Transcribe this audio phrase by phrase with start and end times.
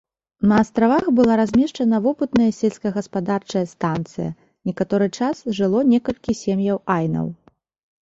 [0.51, 4.35] На астравах была размешчана вопытная сельскагаспадарчая станцыя,
[4.71, 7.35] некаторы час жыло некалькі сем'яў айнаў.